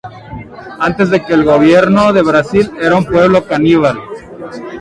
Antes 0.79 1.11
de 1.11 1.23
que 1.23 1.31
el 1.33 1.43
gobierno 1.45 2.11
de 2.11 2.23
Brasil 2.23 2.71
era 2.81 2.95
un 2.95 3.05
pueblo 3.05 3.45
caníbal. 3.45 4.01